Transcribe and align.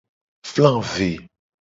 Fla 0.51 0.73
ve. 0.93 1.11